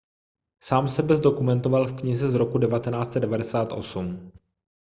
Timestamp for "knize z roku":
1.99-2.59